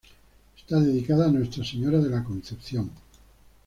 Está 0.57 0.79
dedicada 0.79 1.25
a 1.27 1.31
Nuestra 1.31 1.63
Señora 1.63 1.99
de 1.99 2.09
la 2.09 2.23
Concepción. 2.23 2.89